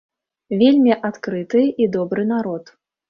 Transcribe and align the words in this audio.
Вельмі 0.61 0.95
адкрыты 1.09 1.61
і 1.85 1.91
добры 1.97 2.23
народ. 2.33 2.73